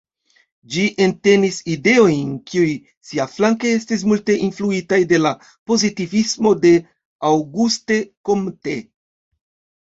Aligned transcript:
Ĝi 0.75 0.83
entenis 1.07 1.57
ideojn, 1.73 2.31
kiuj 2.51 2.69
siaflanke 3.09 3.73
estis 3.81 4.05
multe 4.13 4.37
influitaj 4.47 4.99
de 5.13 5.21
la 5.27 5.35
pozitivismo 5.73 6.55
de 6.65 6.73
Auguste 7.31 8.01
Comte. 8.31 8.77